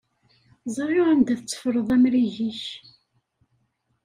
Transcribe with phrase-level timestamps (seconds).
[0.75, 2.61] Ẓriɣ anda tetteffreḍ amrig-ik.